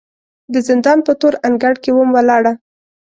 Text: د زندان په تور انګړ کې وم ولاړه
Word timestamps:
د 0.53 0.55
زندان 0.67 0.97
په 1.07 1.11
تور 1.19 1.33
انګړ 1.47 1.73
کې 1.83 1.91
وم 1.93 2.09
ولاړه 2.13 2.53